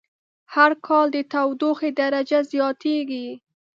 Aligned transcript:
هر 0.53 0.71
کال 0.87 1.07
د 1.15 1.17
تودوخی 1.31 1.89
درجه 2.01 2.39
زیاتیږی 2.51 3.27